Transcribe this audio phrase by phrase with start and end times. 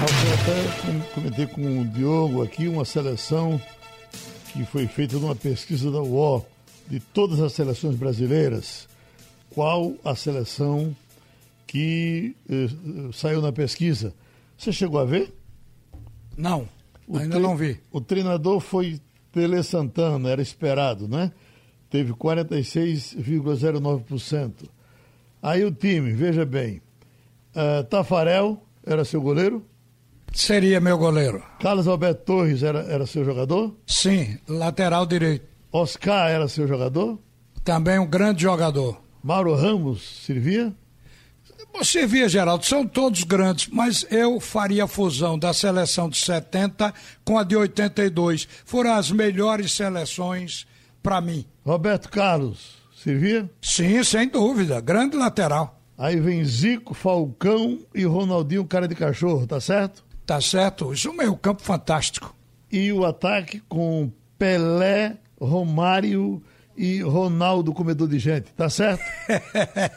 [0.00, 0.64] Eu até
[1.14, 3.60] comentei com o Diogo aqui uma seleção
[4.50, 6.42] que foi feita numa pesquisa da UO
[6.88, 8.88] de todas as seleções brasileiras.
[9.50, 10.96] Qual a seleção
[11.66, 12.68] que eh,
[13.12, 14.14] saiu na pesquisa?
[14.56, 15.34] Você chegou a ver?
[16.34, 16.66] Não,
[17.06, 17.78] o ainda não vi.
[17.92, 18.98] O treinador foi
[19.30, 21.30] Tele Santana, era esperado, né?
[21.90, 24.52] Teve 46,09%.
[25.42, 26.80] Aí o time, veja bem,
[27.54, 29.62] uh, Tafarel era seu goleiro?
[30.32, 31.42] Seria meu goleiro.
[31.60, 33.74] Carlos Alberto Torres era, era seu jogador?
[33.86, 35.46] Sim, lateral direito.
[35.72, 37.18] Oscar era seu jogador?
[37.64, 39.00] Também um grande jogador.
[39.22, 40.72] Mauro Ramos servia?
[41.82, 46.92] Servia, Geraldo, são todos grandes, mas eu faria a fusão da seleção de 70
[47.24, 48.48] com a de 82.
[48.64, 50.66] Foram as melhores seleções
[51.02, 51.46] para mim.
[51.64, 53.48] Roberto Carlos, servia?
[53.62, 55.80] Sim, sem dúvida, grande lateral.
[55.96, 60.04] Aí vem Zico, Falcão e Ronaldinho, cara de cachorro, tá certo?
[60.30, 62.32] Tá certo, isso é um meio campo fantástico.
[62.70, 66.40] E o ataque com Pelé, Romário
[66.76, 69.02] e Ronaldo, comedor de gente, tá certo?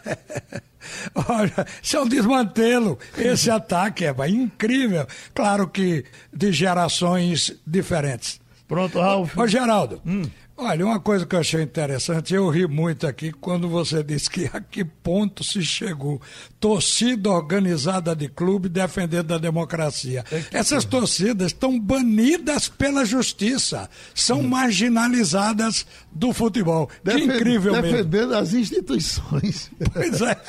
[1.30, 2.98] Olha, isso é um desmantelo.
[3.16, 5.06] Esse ataque é incrível.
[5.36, 6.04] Claro que
[6.36, 8.42] de gerações diferentes.
[8.68, 9.38] Pronto, Ralf.
[9.38, 10.24] Ô, Geraldo, hum.
[10.56, 14.50] Olha, uma coisa que eu achei interessante, eu ri muito aqui quando você disse que
[14.54, 16.22] a que ponto se chegou.
[16.60, 20.24] Torcida organizada de clube defendendo a democracia.
[20.52, 24.48] Essas torcidas estão banidas pela justiça, são hum.
[24.48, 26.88] marginalizadas do futebol.
[27.04, 28.10] Defend, que incrível defendendo mesmo.
[28.10, 29.72] Defendendo as instituições.
[29.92, 30.40] Pois é,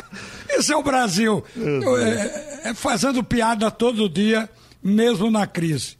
[0.50, 1.42] esse é o Brasil.
[1.56, 4.50] É, é fazendo piada todo dia,
[4.82, 5.96] mesmo na crise.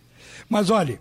[0.46, 1.00] Mas olha,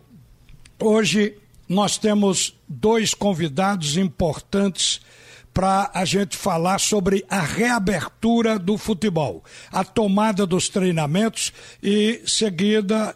[0.80, 5.02] hoje nós temos dois convidados importantes
[5.54, 13.16] para a gente falar sobre a reabertura do futebol, a tomada dos treinamentos e seguida,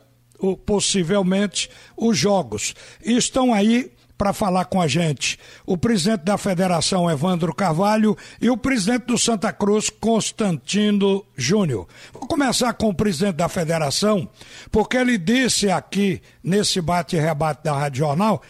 [0.65, 2.75] possivelmente, os jogos.
[3.03, 8.57] Estão aí para falar com a gente o presidente da federação, Evandro Carvalho, e o
[8.57, 11.87] presidente do Santa Cruz, Constantino Júnior.
[12.11, 14.29] Vou começar com o presidente da federação,
[14.71, 18.41] porque ele disse aqui, nesse bate-rebate da Rádio Jornal,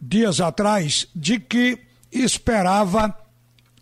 [0.00, 1.78] dias atrás, de que
[2.12, 3.16] esperava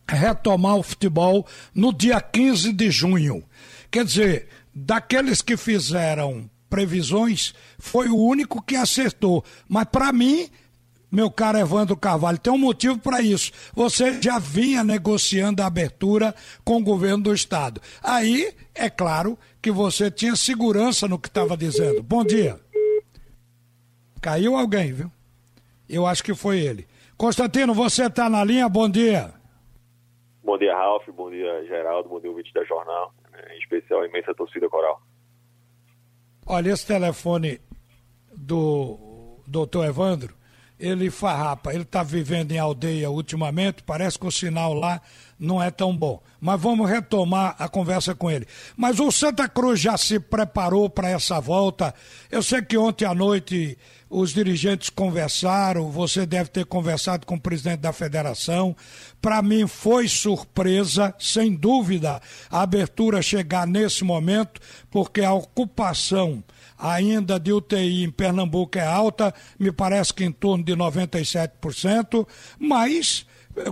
[0.09, 3.43] retomar o futebol no dia 15 de junho.
[3.91, 9.45] Quer dizer, daqueles que fizeram previsões, foi o único que acertou.
[9.69, 10.49] Mas para mim,
[11.15, 13.53] meu caro Evandro Carvalho, tem um motivo para isso.
[13.73, 17.81] Você já vinha negociando a abertura com o governo do estado.
[18.03, 22.03] Aí, é claro que você tinha segurança no que estava dizendo.
[22.03, 22.59] Bom dia.
[24.21, 25.11] Caiu alguém, viu?
[25.89, 26.87] Eu acho que foi ele.
[27.17, 28.69] Constantino, você está na linha?
[28.69, 29.33] Bom dia.
[30.43, 31.07] Bom dia, Ralf.
[31.11, 32.09] Bom dia, Geraldo.
[32.09, 33.15] Bom dia, ouvinte da Jornal.
[33.53, 35.01] Em especial, a imensa torcida coral.
[36.47, 37.61] Olha, esse telefone
[38.37, 40.35] do doutor Evandro
[40.79, 45.01] ele farrapa, ele está vivendo em aldeia ultimamente, parece que o sinal lá
[45.39, 46.23] não é tão bom.
[46.41, 48.47] Mas vamos retomar a conversa com ele.
[48.77, 51.95] Mas o Santa Cruz já se preparou para essa volta.
[52.31, 57.41] Eu sei que ontem à noite os dirigentes conversaram, você deve ter conversado com o
[57.41, 58.77] presidente da federação.
[59.21, 62.21] Para mim foi surpresa, sem dúvida,
[62.51, 64.61] a abertura chegar nesse momento,
[64.91, 66.45] porque a ocupação
[66.79, 72.27] ainda de UTI em Pernambuco é alta, me parece que em torno de 97%,
[72.59, 73.27] mas,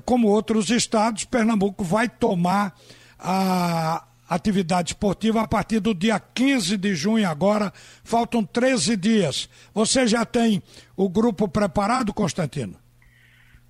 [0.04, 2.74] como outros estados, Pernambuco vai tomar
[3.18, 9.48] a atividade esportiva a partir do dia 15 de junho agora, faltam 13 dias.
[9.74, 10.62] Você já tem
[10.96, 12.76] o grupo preparado, Constantino?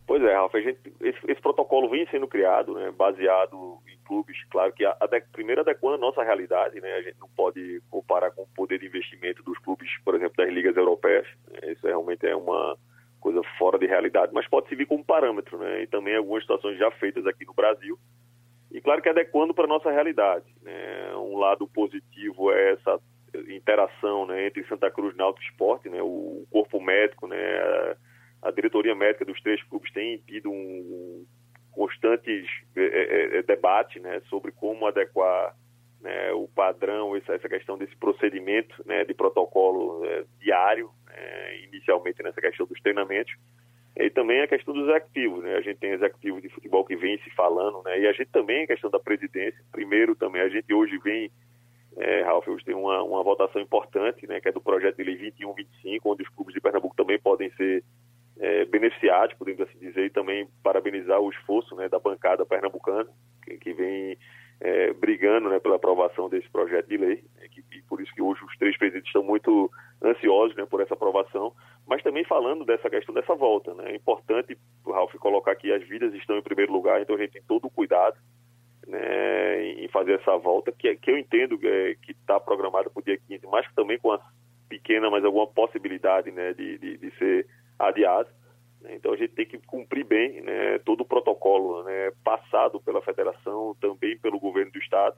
[0.06, 4.90] Pois é, gente, esse, esse, protocolo vem sendo criado, né, baseado clubes, claro que a,
[4.90, 6.92] a primeiro adequando a nossa realidade, né?
[6.94, 10.52] A gente não pode comparar com o poder de investimento dos clubes, por exemplo, das
[10.52, 11.26] ligas europeias.
[11.64, 12.76] Isso realmente é uma
[13.20, 15.82] coisa fora de realidade, mas pode servir como parâmetro, né?
[15.82, 17.98] E também algumas situações já feitas aqui no Brasil.
[18.70, 20.46] E claro que adequando para a nossa realidade.
[20.62, 21.14] Né?
[21.14, 23.00] Um lado positivo é essa
[23.48, 26.02] interação né, entre Santa Cruz e Náutico Esporte, né?
[26.02, 27.36] O corpo médico, né?
[27.36, 27.96] A,
[28.48, 31.24] a diretoria médica dos três clubes tem tido um,
[31.72, 32.46] constantes
[32.76, 35.54] é, é, é, debates né, sobre como adequar
[36.00, 42.40] né, o padrão, essa, questão desse procedimento né, de protocolo é, diário, né, inicialmente nessa
[42.40, 43.34] questão dos treinamentos,
[43.96, 45.42] e também a questão dos executivos.
[45.44, 48.30] Né, a gente tem executivos de futebol que vem se falando, né, e a gente
[48.30, 49.60] também a questão da presidência.
[49.70, 51.30] Primeiro também, a gente hoje vem,
[51.96, 55.16] é, Ralf, hoje tem uma, uma votação importante, né, que é do projeto de lei
[55.16, 57.84] 2125, onde os clubes de Pernambuco também podem ser
[58.42, 63.08] é, beneficiados, podemos assim dizer, e também parabenizar o esforço né, da bancada pernambucana,
[63.44, 64.18] que, que vem
[64.60, 68.20] é, brigando né, pela aprovação desse projeto de lei, né, que, e por isso que
[68.20, 69.70] hoje os três presidentes estão muito
[70.02, 71.52] ansiosos né, por essa aprovação,
[71.86, 73.72] mas também falando dessa questão dessa volta.
[73.74, 77.34] Né, é importante, Ralf, colocar que as vidas estão em primeiro lugar, então a gente
[77.34, 78.16] tem todo o cuidado
[78.88, 83.04] né, em fazer essa volta, que, que eu entendo é, que está programada para o
[83.04, 84.20] dia 15, mas também com a
[84.68, 87.46] pequena, mas alguma possibilidade né, de, de, de ser
[87.88, 88.28] adiado.
[88.82, 88.96] Né.
[88.96, 93.76] Então a gente tem que cumprir bem né, todo o protocolo né, passado pela federação,
[93.80, 95.16] também pelo governo do estado,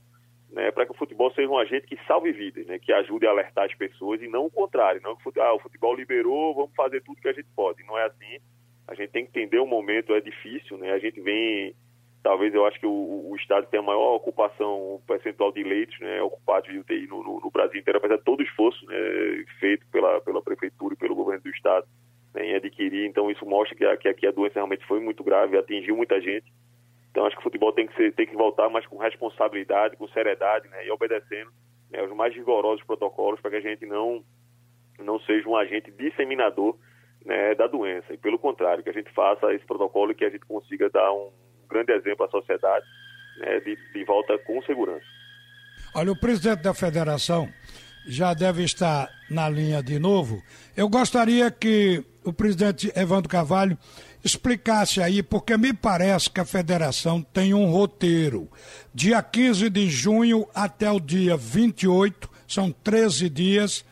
[0.50, 3.31] né, para que o futebol seja um agente que salve vidas, né, que ajude a
[3.31, 7.02] alertar as pessoas e não o contrário, não que ah, o futebol liberou, vamos fazer
[7.02, 7.82] tudo que a gente pode.
[7.84, 8.38] Não é assim.
[8.87, 10.93] A gente tem que entender o momento, é difícil, né?
[10.93, 11.75] A gente vem
[12.22, 16.72] talvez eu acho que o, o estado tem a maior ocupação percentual de leitos ocupados
[16.72, 18.81] de UTI no, no, no, Brasil inteiro, apesar de todo o esforço
[19.61, 21.87] feito pela, pela prefeitura e pelo governo do estado
[22.34, 23.06] né, em adquirir.
[23.06, 26.52] Então isso mostra que, que aqui a doença realmente foi muito grave, atingiu muita gente.
[27.10, 30.08] Então acho que o futebol tem que, ser, tem que voltar mais com responsabilidade, com
[30.08, 31.50] seriedade né, e obedecendo
[31.90, 34.25] né, os mais rigorosos protocolos para que a gente não,
[34.98, 36.76] não seja um agente disseminador
[37.25, 38.12] né, da doença.
[38.12, 41.12] E pelo contrário, que a gente faça esse protocolo e que a gente consiga dar
[41.12, 41.30] um
[41.69, 42.84] grande exemplo à sociedade
[43.38, 45.06] né, de, de volta com segurança.
[45.94, 47.48] Olha, o presidente da federação
[48.06, 50.42] já deve estar na linha de novo.
[50.76, 53.76] Eu gostaria que o presidente Evandro Carvalho
[54.25, 58.49] explicasse aí, porque me parece que a federação tem um roteiro.
[58.94, 63.85] Dia 15 de junho até o dia 28, são 13 dias,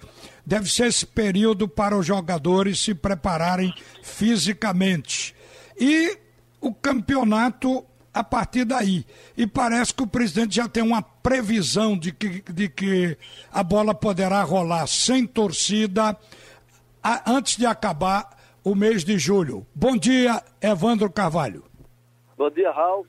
[0.45, 5.35] deve ser esse período para os jogadores se prepararem fisicamente.
[5.79, 6.19] E
[6.61, 7.85] o campeonato
[8.15, 9.07] a partir daí.
[9.37, 13.17] E parece que o presidente já tem uma previsão de que, de que
[13.51, 16.17] a bola poderá rolar sem torcida
[17.27, 19.67] antes de acabar o mês de julho.
[19.75, 21.65] Bom dia, Evandro Carvalho.
[22.37, 23.09] Bom dia, Ralf.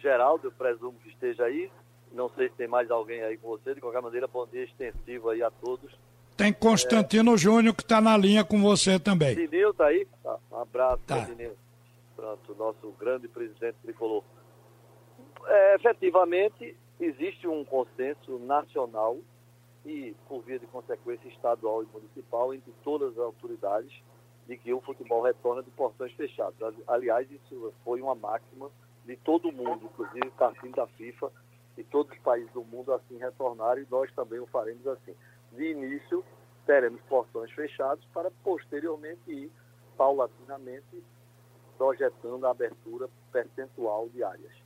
[0.00, 1.70] Geraldo, eu presumo que esteja aí.
[2.12, 3.74] Não sei se tem mais alguém aí com você.
[3.74, 5.92] De qualquer maneira, bom dia extensivo aí a todos.
[6.36, 7.36] Tem Constantino é...
[7.36, 9.34] Júnior que está na linha com você também.
[9.34, 10.06] Dinil tá aí?
[10.22, 10.36] Tá.
[10.52, 11.18] Um abraço, tá.
[11.20, 11.56] Dinil
[12.16, 14.24] pronto, nosso grande presidente tricolor.
[15.44, 19.18] É, efetivamente, existe um consenso nacional
[19.86, 24.02] e, por via de consequência, estadual e municipal, entre todas as autoridades,
[24.46, 26.56] de que o futebol retorna de portões fechados.
[26.88, 28.70] Aliás, isso foi uma máxima
[29.04, 31.30] de todo mundo, inclusive partindo da FIFA,
[31.78, 35.14] e todos os países do mundo assim retornaram, e nós também o faremos assim.
[35.52, 36.24] De início,
[36.64, 39.50] teremos portões fechados para posteriormente ir
[39.96, 41.02] paulatinamente
[41.78, 44.65] projetando a abertura percentual de áreas.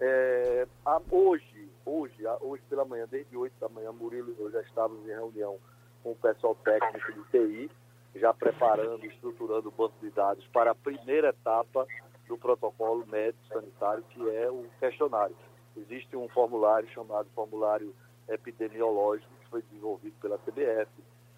[0.00, 4.50] É, a, hoje, hoje, a, hoje pela manhã, desde 8 da manhã, Murilo e eu
[4.50, 5.58] já estávamos em reunião
[6.02, 7.70] com o pessoal técnico de TI,
[8.14, 11.86] já preparando, estruturando o banco de dados para a primeira etapa
[12.28, 15.36] do protocolo médico sanitário, que é o questionário.
[15.76, 17.94] Existe um formulário chamado formulário
[18.28, 20.90] epidemiológico, que foi desenvolvido pela CBF,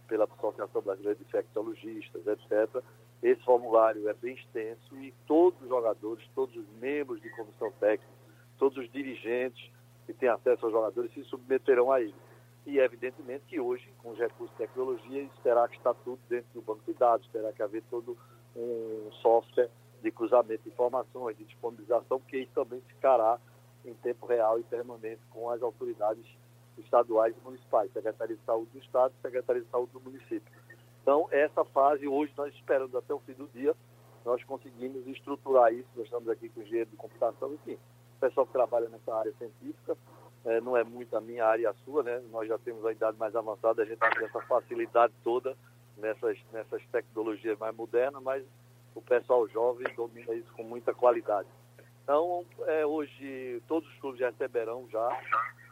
[0.08, 2.82] pela Associação Brasileira de Infectologistas, etc.,
[3.22, 8.17] esse formulário é bem extenso e todos os jogadores, todos os membros de comissão técnica,
[8.58, 9.70] todos os dirigentes
[10.06, 12.14] que têm acesso aos jogadores se submeterão a ele.
[12.66, 16.48] E evidentemente que hoje, com os recursos de tecnologia, isso terá que estar tudo dentro
[16.54, 18.16] do banco de dados, terá que haver todo
[18.54, 19.70] um software
[20.02, 23.38] de cruzamento de informações, de disponibilização, porque isso também ficará
[23.84, 26.24] em tempo real e permanente com as autoridades
[26.76, 30.52] estaduais e municipais, Secretaria de Saúde do Estado e Secretaria de Saúde do município.
[31.02, 33.74] Então, essa fase, hoje, nós esperamos até o fim do dia,
[34.24, 35.88] nós conseguimos estruturar isso.
[35.96, 37.78] Nós estamos aqui com o engenheiro de computação, enfim,
[38.18, 39.96] o pessoal que trabalha nessa área científica,
[40.44, 42.22] é, não é muito a minha área e a sua, né?
[42.30, 45.56] Nós já temos a idade mais avançada, a gente tem essa facilidade toda
[45.96, 48.44] nessas, nessas tecnologias mais modernas, mas
[48.94, 51.48] o pessoal jovem domina isso com muita qualidade.
[52.02, 55.20] Então, é, hoje, todos os clubes já receberão já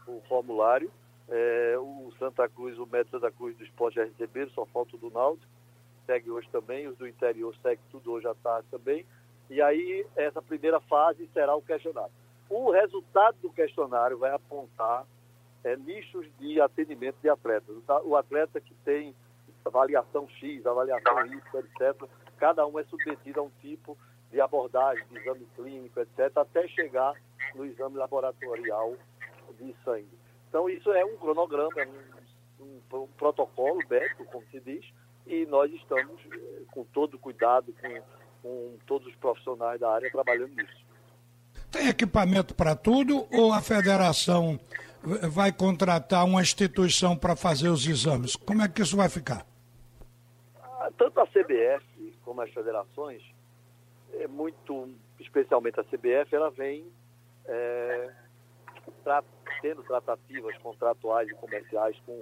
[0.06, 0.90] o formulário
[1.28, 4.98] é, o Santa Cruz, o Médio Santa Cruz do Esporte já receberam, só falta o
[4.98, 5.50] do Náutico.
[6.06, 9.04] Segue hoje também, os do interior segue tudo hoje à tarde também.
[9.50, 12.12] E aí, essa primeira fase será o questionário.
[12.48, 15.04] O resultado do questionário vai apontar
[15.64, 17.76] é, nichos de atendimento de atletas.
[18.04, 19.14] O atleta que tem
[19.64, 23.98] avaliação X, avaliação Y, etc., cada um é submetido a um tipo
[24.30, 27.14] de abordagem, de exame clínico, etc., até chegar
[27.54, 28.94] no exame laboratorial
[29.58, 30.18] de sangue.
[30.48, 31.70] Então, isso é um cronograma,
[32.60, 34.84] um, um, um protocolo médico, como se diz,
[35.26, 38.02] e nós estamos eh, com todo cuidado, com,
[38.42, 40.86] com todos os profissionais da área trabalhando nisso.
[41.76, 44.59] Tem equipamento para tudo ou a federação
[45.30, 48.35] vai contratar uma instituição para fazer os exames?
[48.35, 49.47] Como é que isso vai ficar?
[50.59, 51.85] Ah, tanto a CBF
[52.25, 53.23] como as federações,
[54.14, 54.88] é muito,
[55.21, 56.90] especialmente a CBF, ela vem
[57.45, 58.11] é,
[59.04, 59.23] para
[59.61, 62.18] tendo tratativas contratuais e comerciais com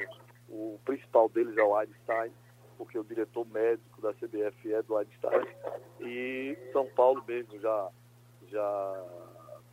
[0.48, 2.32] o principal deles é o Einstein,
[2.76, 5.46] porque o diretor médico da CBF é do Einstein,
[6.00, 7.88] e São Paulo mesmo já,
[8.48, 9.04] já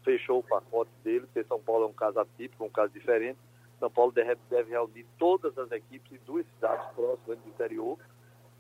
[0.03, 3.39] fechou o pacote dele, porque São Paulo é um caso atípico, um caso diferente.
[3.79, 4.37] São Paulo deve,
[4.69, 7.97] reunir todas as equipes de duas cidades próximas do interior,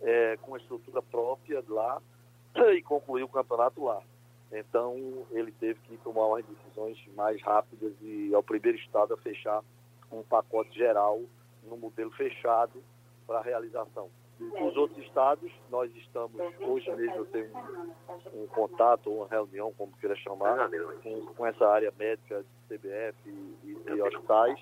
[0.01, 2.01] é, com a estrutura própria lá,
[2.75, 4.01] e concluir o campeonato lá.
[4.51, 9.17] Então, ele teve que tomar umas decisões mais rápidas e é o primeiro estado a
[9.17, 9.63] fechar
[10.11, 11.21] um pacote geral
[11.63, 12.83] no modelo fechado
[13.25, 14.09] para a realização.
[14.41, 20.15] Os outros estados, nós estamos, hoje mesmo tenho um, um contato, uma reunião, como queira
[20.15, 20.69] chamar,
[21.03, 24.59] com, com, essa área médica de CBF e, e hospitais,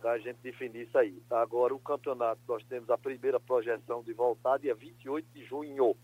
[0.00, 1.22] para a gente definir isso aí.
[1.30, 5.96] Agora, o campeonato, nós temos a primeira projeção de voltar dia 28 de junho.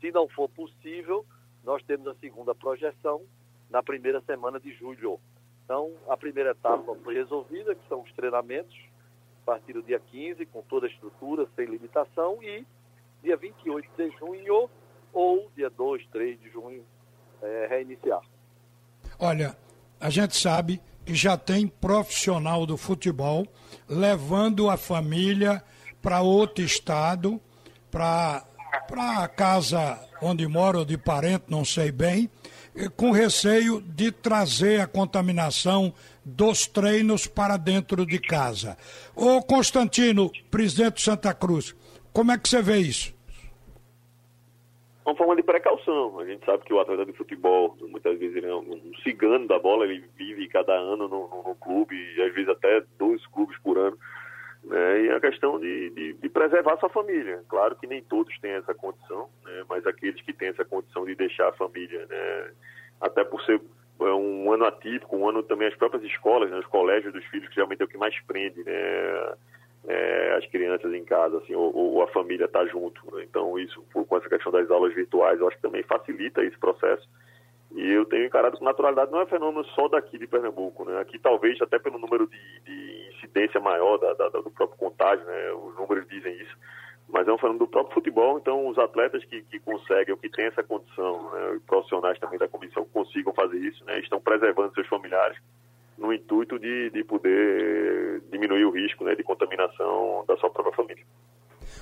[0.00, 1.24] Se não for possível,
[1.64, 3.22] nós temos a segunda projeção
[3.70, 5.18] na primeira semana de julho.
[5.64, 8.76] Então, a primeira etapa foi resolvida, que são os treinamentos,
[9.46, 12.66] partir do dia 15, com toda a estrutura, sem limitação, e
[13.22, 14.68] dia 28 de junho
[15.12, 16.84] ou dia 2, 3 de junho,
[17.40, 18.20] é, reiniciar.
[19.18, 19.56] Olha,
[20.00, 23.46] a gente sabe que já tem profissional do futebol
[23.88, 25.62] levando a família
[26.02, 27.40] para outro estado,
[27.90, 28.44] para
[28.90, 32.28] a casa onde mora ou de parente, não sei bem,
[32.96, 35.92] com receio de trazer a contaminação
[36.24, 38.76] dos treinos para dentro de casa.
[39.14, 41.74] Ô Constantino, presidente de Santa Cruz,
[42.12, 43.14] como é que você vê isso?
[45.06, 46.18] Uma forma de precaução.
[46.18, 49.56] A gente sabe que o atleta de futebol, muitas vezes, ele é um cigano da
[49.56, 53.78] bola, ele vive cada ano no, no, no clube, às vezes até dois clubes por
[53.78, 53.96] ano.
[54.66, 55.02] Né?
[55.02, 57.40] E a questão de, de, de, preservar sua família.
[57.48, 59.64] Claro que nem todos têm essa condição, né?
[59.68, 62.50] mas aqueles que têm essa condição de deixar a família, né?
[63.00, 63.60] até por ser
[64.00, 66.58] é, um ano atípico, um ano também as próprias escolas, né?
[66.58, 69.34] os colégios dos filhos, que geralmente é o que mais prende né?
[69.88, 73.00] É, as crianças em casa, assim, ou, ou a família está junto.
[73.14, 73.22] Né?
[73.22, 77.08] Então, isso, com essa questão das aulas virtuais, eu acho que também facilita esse processo.
[77.70, 80.98] E eu tenho encarado com naturalidade, não é fenômeno só daqui de Pernambuco, né?
[80.98, 82.95] Aqui talvez até pelo número de, de
[83.26, 85.52] incidência maior da, da, do próprio contágio, né?
[85.52, 86.56] Os números dizem isso.
[87.08, 90.28] Mas é um fenômeno do próprio futebol, então os atletas que, que conseguem, ou que
[90.28, 91.60] têm essa condição, né?
[91.66, 94.00] profissionais também da comissão consigam fazer isso, né?
[94.00, 95.38] Estão preservando seus familiares
[95.96, 99.14] no intuito de, de poder diminuir o risco né?
[99.14, 101.04] de contaminação da sua própria família.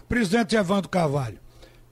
[0.09, 1.39] Presidente Evandro Carvalho,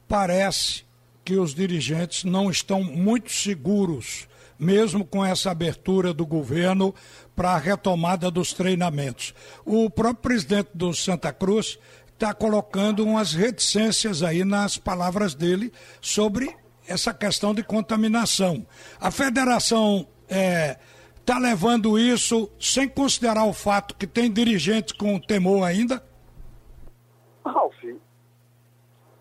[0.07, 0.85] parece
[1.25, 4.29] que os dirigentes não estão muito seguros,
[4.63, 6.95] mesmo com essa abertura do governo
[7.35, 9.35] para a retomada dos treinamentos.
[9.65, 11.79] O próprio presidente do Santa Cruz
[12.13, 18.65] está colocando umas reticências aí nas palavras dele sobre essa questão de contaminação.
[19.01, 20.79] A federação está é,
[21.25, 26.03] tá levando isso sem considerar o fato que tem dirigentes com temor ainda?
[27.45, 27.75] Ralf,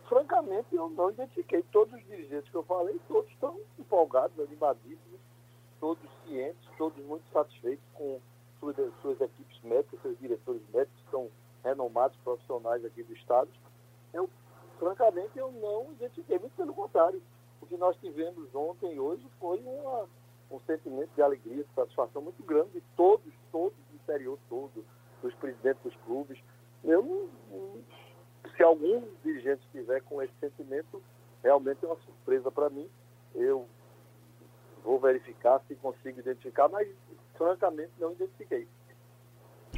[0.07, 1.63] francamente, eu não identifiquei.
[1.71, 5.10] Todos os dirigentes que eu falei, todos estão empolgados, animadíssimos,
[5.81, 8.21] todos cientes, todos muito satisfeitos com
[8.59, 11.29] suas, suas equipes médicas, seus diretores médicos, que são
[11.63, 13.49] renomados profissionais aqui do Estado.
[14.13, 14.29] Eu,
[14.79, 17.21] francamente, eu não identifiquei, muito pelo contrário.
[17.59, 20.07] O que nós tivemos ontem e hoje foi uma,
[20.49, 24.85] um sentimento de alegria, de satisfação muito grande de todos, todos, do interior todo,
[25.21, 26.39] dos presidentes dos clubes.
[26.83, 27.29] Eu
[28.55, 31.01] se algum dirigente estiver com esse sentimento,
[31.43, 32.89] realmente é uma surpresa para mim.
[33.33, 33.67] Eu
[34.83, 36.87] vou verificar se consigo identificar, mas
[37.37, 38.67] francamente não identifiquei.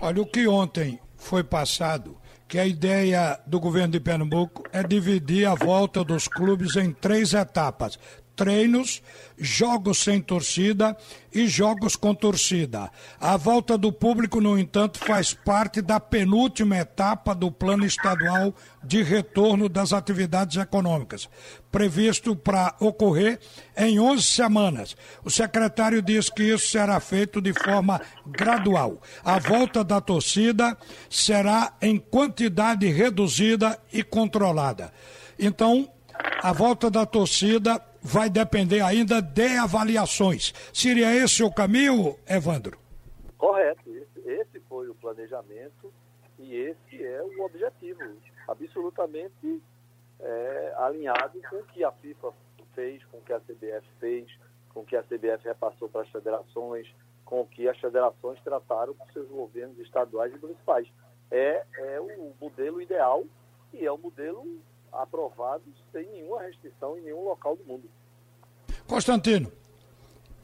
[0.02, 2.18] Olha, o que ontem foi passado,
[2.48, 7.34] que a ideia do governo de Pernambuco é dividir a volta dos clubes em três
[7.34, 7.98] etapas
[8.36, 9.02] treinos,
[9.38, 10.96] jogos sem torcida
[11.32, 12.92] e jogos com torcida.
[13.20, 19.02] A volta do público, no entanto, faz parte da penúltima etapa do plano estadual de
[19.02, 21.30] retorno das atividades econômicas,
[21.72, 23.40] previsto para ocorrer
[23.76, 24.96] em 11 semanas.
[25.24, 29.02] O secretário diz que isso será feito de forma gradual.
[29.24, 30.78] A volta da torcida
[31.10, 34.92] será em quantidade reduzida e controlada.
[35.40, 35.90] Então,
[36.42, 40.54] a volta da torcida vai depender ainda de avaliações.
[40.74, 42.78] Seria esse o caminho, Evandro?
[43.38, 43.90] Correto.
[44.26, 45.94] Esse, foi o planejamento
[46.38, 48.02] e esse é o objetivo.
[48.48, 49.62] Absolutamente
[50.20, 52.34] é, alinhado com o que a FIFA
[52.76, 54.28] fez, com o que a CBF fez,
[54.74, 56.88] com o que a CBF repassou para as federações,
[57.24, 60.88] com o que as federações trataram com seus governos estaduais e municipais.
[61.32, 63.24] É, é o modelo ideal
[63.74, 64.46] e é o modelo
[64.96, 67.90] aprovados sem nenhuma restrição em nenhum local do mundo.
[68.88, 69.52] Constantino,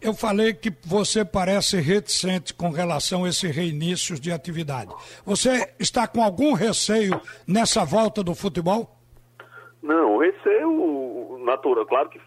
[0.01, 4.93] eu falei que você parece reticente com relação a esse reinício de atividade.
[5.25, 8.95] Você está com algum receio nessa volta do futebol?
[9.81, 11.85] Não, receio natural.
[11.85, 12.19] Claro que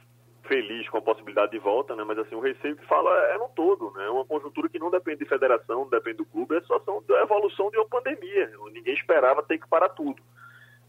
[0.47, 2.05] feliz com a possibilidade de volta, né?
[2.05, 4.05] Mas assim, o receio que fala é no todo, né?
[4.05, 7.03] É uma conjuntura que não depende de federação, não depende do clube, é a situação
[7.09, 8.51] da evolução de uma pandemia.
[8.73, 10.23] Ninguém esperava ter que parar tudo.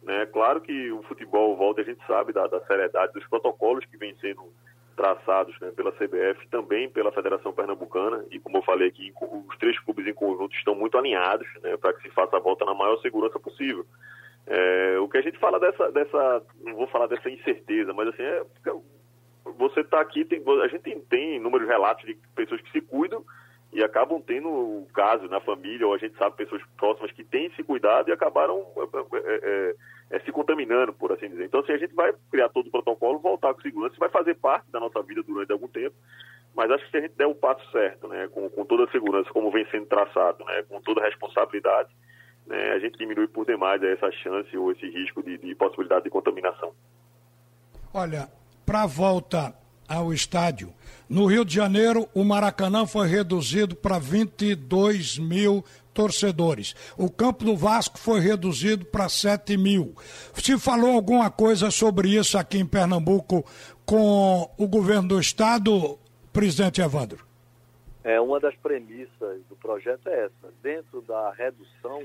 [0.04, 0.26] Né?
[0.28, 4.16] Claro que o futebol volta, a gente sabe da, da seriedade dos protocolos que vêm
[4.20, 4.52] sendo
[4.96, 9.80] traçados né, pela CBF, também pela Federação Pernambucana, e como eu falei aqui, os três
[9.80, 12.98] clubes em conjunto estão muito alinhados né, para que se faça a volta na maior
[12.98, 13.86] segurança possível.
[14.46, 18.24] É, o que a gente fala dessa, dessa, não vou falar dessa incerteza, mas assim,
[18.24, 18.44] é,
[19.58, 23.24] você está aqui, tem, a gente tem, tem inúmeros relatos de pessoas que se cuidam
[23.74, 27.52] e acabam tendo o caso na família, ou a gente sabe pessoas próximas que têm
[27.56, 29.76] se cuidado e acabaram é, é, é,
[30.12, 31.46] é, se contaminando, por assim dizer.
[31.46, 34.70] Então, assim, a gente vai criar todo o protocolo, voltar com segurança, vai fazer parte
[34.70, 35.96] da nossa vida durante algum tempo,
[36.56, 38.92] mas acho que se a gente der o passo certo, né, com, com toda a
[38.92, 41.90] segurança, como vem sendo traçado, né, com toda a responsabilidade,
[42.46, 46.12] né, a gente diminui por demais essa chance ou esse risco de, de possibilidade de
[46.12, 46.74] contaminação.
[47.92, 48.28] Olha,
[48.66, 50.74] para a volta ao estádio.
[51.10, 55.64] No Rio de Janeiro, o Maracanã foi reduzido para 22 mil
[55.94, 56.76] torcedores.
[56.98, 59.96] O campo do Vasco foi reduzido para 7 mil.
[60.34, 63.46] Se falou alguma coisa sobre isso aqui em Pernambuco
[63.86, 66.00] com o governo do estado,
[66.32, 67.26] presidente Evandro?
[68.04, 70.54] É, uma das premissas do projeto é essa.
[70.62, 72.04] Dentro da redução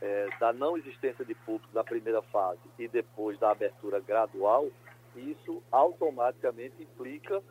[0.00, 4.68] é, da não existência de público na primeira fase e depois da abertura gradual,
[5.20, 7.42] isso automaticamente implica,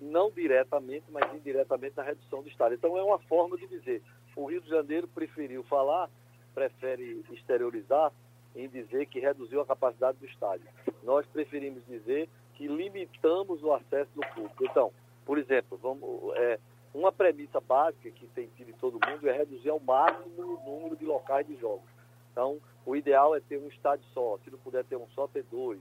[0.00, 2.76] não diretamente, mas indiretamente, na redução do estádio.
[2.76, 4.02] Então, é uma forma de dizer:
[4.34, 6.10] o Rio de Janeiro preferiu falar,
[6.54, 8.12] prefere exteriorizar,
[8.54, 10.66] em dizer que reduziu a capacidade do estádio.
[11.02, 14.64] Nós preferimos dizer que limitamos o acesso do público.
[14.64, 14.92] Então,
[15.24, 16.58] por exemplo, vamos, é,
[16.94, 20.96] uma premissa básica que tem tido em todo mundo é reduzir ao máximo o número
[20.96, 21.88] de locais de jogos.
[22.32, 24.38] Então, o ideal é ter um estádio só.
[24.44, 25.80] Se não puder ter um só, ter dois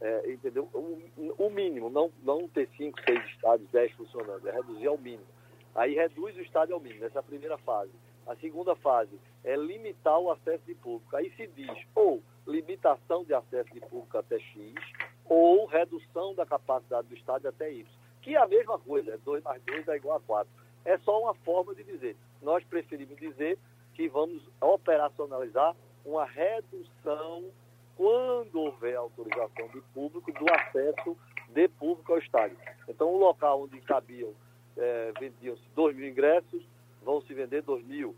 [0.00, 0.68] é, entendeu?
[0.74, 5.26] O, o, mínimo, não, não ter cinco, seis estádios, dez funcionando, é reduzir ao mínimo.
[5.74, 7.92] Aí reduz o estádio ao mínimo, essa é a primeira fase.
[8.26, 11.14] A segunda fase é limitar o acesso de público.
[11.14, 14.74] Aí se diz ou limitação de acesso de público até X,
[15.24, 17.86] ou redução da capacidade do estádio até Y.
[18.22, 20.52] Que é a mesma coisa, é 2 mais 2 é igual a 4.
[20.84, 22.16] É só uma forma de dizer.
[22.42, 23.58] Nós preferimos dizer
[23.94, 27.44] que vamos operacionalizar uma redução
[27.96, 31.16] quando houver autorização de público, do acesso
[31.48, 32.56] de público ao estádio.
[32.86, 34.32] Então, o local onde cabiam,
[34.76, 36.62] é, vendiam-se 2 mil ingressos,
[37.02, 38.14] vão se vender 2 mil.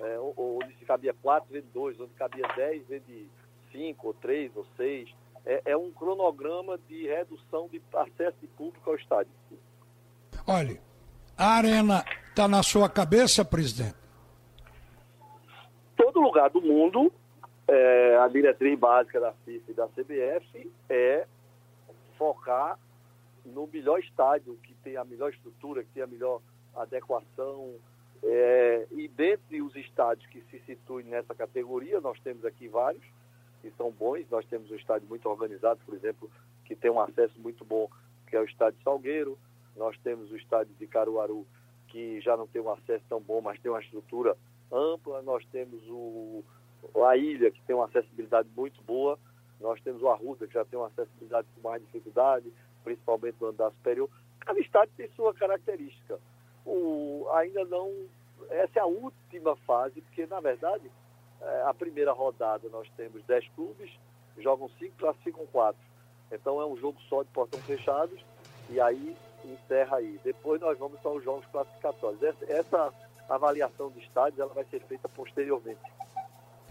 [0.00, 2.00] É, onde se cabia 4, vende 2.
[2.00, 3.28] Onde cabia 10, vende
[3.72, 5.12] 5, ou 3, ou 6.
[5.44, 9.32] É, é um cronograma de redução de acesso de público ao estádio.
[10.46, 10.80] Olha,
[11.36, 13.96] a arena está na sua cabeça, presidente?
[15.96, 17.12] Todo lugar do mundo
[17.68, 21.26] é, a diretriz básica da FIFA e da CBF é
[22.16, 22.78] focar
[23.44, 26.40] no melhor estádio, que tem a melhor estrutura, que tem a melhor
[26.74, 27.74] adequação.
[28.22, 33.04] É, e dentre os estádios que se situem nessa categoria, nós temos aqui vários
[33.60, 34.28] que são bons.
[34.30, 36.30] Nós temos um estádio muito organizado, por exemplo,
[36.64, 37.88] que tem um acesso muito bom,
[38.26, 39.38] que é o estádio Salgueiro.
[39.76, 41.46] Nós temos o estádio de Caruaru,
[41.88, 44.36] que já não tem um acesso tão bom, mas tem uma estrutura
[44.72, 45.22] ampla.
[45.22, 46.42] Nós temos o
[47.06, 49.18] a ilha, que tem uma acessibilidade muito boa,
[49.60, 52.52] nós temos o Arruda, que já tem uma acessibilidade com mais dificuldade,
[52.84, 54.08] principalmente no andar superior.
[54.40, 56.18] Cada estádio tem sua característica.
[56.64, 57.92] O, ainda não.
[58.50, 60.90] Essa é a última fase, porque, na verdade,
[61.40, 63.90] é, a primeira rodada nós temos 10 clubes,
[64.38, 65.80] jogam 5, classificam 4.
[66.30, 68.24] Então é um jogo só de portão fechados,
[68.70, 70.20] e aí encerra aí.
[70.22, 72.22] Depois nós vamos para os jogos classificatórios.
[72.22, 72.94] Essa, essa
[73.28, 75.80] avaliação de estádios ela vai ser feita posteriormente.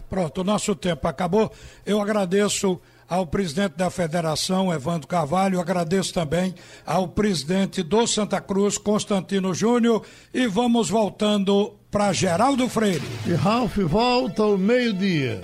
[0.08, 1.52] Pronto, o nosso tempo acabou.
[1.84, 8.76] Eu agradeço ao presidente da federação, Evandro Carvalho, agradeço também ao presidente do Santa Cruz,
[8.76, 13.02] Constantino Júnior, e vamos voltando para Geraldo Freire.
[13.26, 15.40] E Ralf volta ao meio-dia.